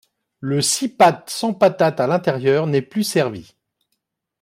[0.39, 3.53] Le cipâte sans patates à l'intérieur n'est plus servi.